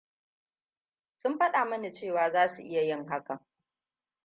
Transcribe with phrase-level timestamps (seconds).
[1.17, 3.39] Sun faɗa mani cewa za su iya yin hakan.